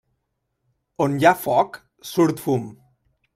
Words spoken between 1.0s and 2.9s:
On hi ha foc, surt fum.